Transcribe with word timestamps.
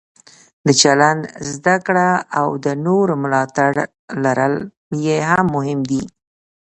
د 0.65 0.67
چلند 0.81 1.23
زده 1.51 1.75
کړه 1.85 2.09
او 2.39 2.47
د 2.65 2.67
نورو 2.85 3.13
ملاتړ 3.23 3.71
لرل 4.23 4.55
یې 5.05 5.19
مهم 5.53 5.79
دي. 5.89 6.03